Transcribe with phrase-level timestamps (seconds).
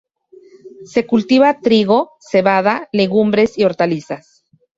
[0.91, 4.43] Se cultiva trigo, cebada, legumbres y hortalizas.